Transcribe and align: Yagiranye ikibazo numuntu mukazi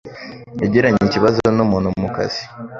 Yagiranye 0.61 1.01
ikibazo 1.07 1.41
numuntu 1.55 1.87
mukazi 2.01 2.41